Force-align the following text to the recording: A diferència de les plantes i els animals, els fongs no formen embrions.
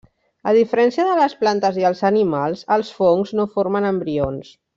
A 0.51 0.53
diferència 0.57 1.03
de 1.09 1.17
les 1.19 1.35
plantes 1.41 1.77
i 1.81 1.85
els 1.89 2.01
animals, 2.09 2.65
els 2.77 2.91
fongs 3.01 3.35
no 3.41 3.47
formen 3.59 3.91
embrions. 3.93 4.53